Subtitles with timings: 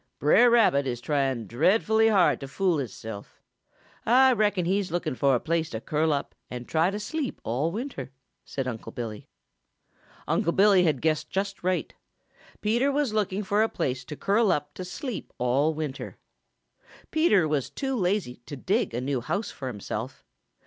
[0.17, 3.39] "Brer Rabbit is trying dreadful hard to fool hisself.
[4.03, 7.71] Ah reckon he's looking fo' a place to curl up and try to sleep all
[7.71, 8.11] winter,"
[8.43, 9.27] said Unc' Billy.
[10.27, 11.93] Unc' Billy had guessed just right.
[12.61, 16.17] Peter was looking for a place to curl up to sleep all winter.
[17.11, 20.25] Peter was too lazy to dig a new house for himself.